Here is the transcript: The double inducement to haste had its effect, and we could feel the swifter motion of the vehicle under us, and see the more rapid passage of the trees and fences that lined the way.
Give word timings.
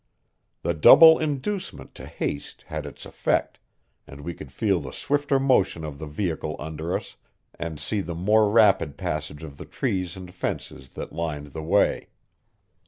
The 0.63 0.73
double 0.73 1.19
inducement 1.19 1.93
to 1.93 2.07
haste 2.07 2.63
had 2.69 2.87
its 2.87 3.05
effect, 3.05 3.59
and 4.07 4.21
we 4.21 4.33
could 4.33 4.51
feel 4.51 4.79
the 4.81 4.91
swifter 4.93 5.39
motion 5.39 5.83
of 5.85 5.99
the 5.99 6.07
vehicle 6.07 6.55
under 6.57 6.95
us, 6.95 7.17
and 7.59 7.79
see 7.79 8.01
the 8.01 8.15
more 8.15 8.49
rapid 8.49 8.97
passage 8.97 9.43
of 9.43 9.57
the 9.57 9.65
trees 9.65 10.17
and 10.17 10.33
fences 10.33 10.89
that 10.97 11.13
lined 11.13 11.53
the 11.53 11.61
way. 11.61 12.09